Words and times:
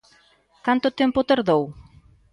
¿Canto 0.65 0.87
tempo 0.99 1.27
tardou? 1.29 1.63